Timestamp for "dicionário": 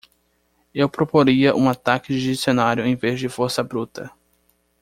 2.23-2.83